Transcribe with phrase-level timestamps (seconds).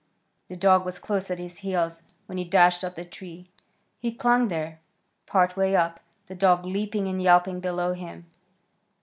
[0.47, 3.45] The dog was close at his heels when he dashed up the tree.
[3.99, 4.79] He clung there,
[5.27, 8.25] part way up, the dog leaping and yelping below him.